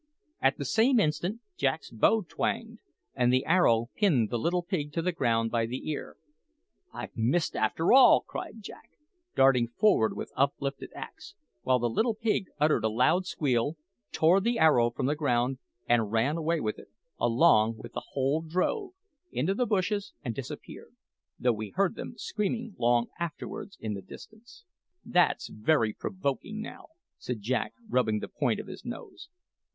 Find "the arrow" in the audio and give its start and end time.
3.31-3.91, 14.41-14.89